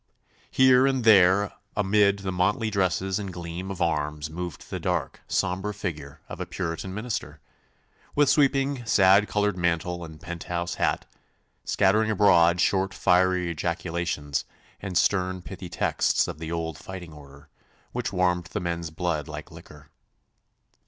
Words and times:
Here 0.49 0.87
and 0.87 1.03
there 1.03 1.53
amid 1.77 2.17
the 2.25 2.31
motley 2.31 2.71
dresses 2.71 3.19
and 3.19 3.31
gleam 3.31 3.69
of 3.69 3.83
arms 3.83 4.31
moved 4.31 4.71
the 4.71 4.79
dark, 4.79 5.21
sombre 5.27 5.75
figure 5.75 6.21
of 6.27 6.39
a 6.41 6.47
Puritan 6.47 6.91
minister, 6.91 7.39
with 8.15 8.27
sweeping 8.27 8.83
sad 8.83 9.27
coloured 9.27 9.55
mantle 9.55 10.03
and 10.03 10.19
penthouse 10.19 10.73
hat, 10.81 11.05
scattering 11.65 12.09
abroad 12.09 12.59
short 12.59 12.95
fiery 12.95 13.51
ejaculations 13.51 14.43
and 14.81 14.97
stern 14.97 15.43
pithy 15.43 15.69
texts 15.69 16.27
of 16.27 16.39
the 16.39 16.51
old 16.51 16.79
fighting 16.79 17.13
order, 17.13 17.49
which 17.91 18.11
warmed 18.11 18.45
the 18.45 18.59
men's 18.59 18.89
blood 18.89 19.27
like 19.27 19.51
liquor. 19.51 19.91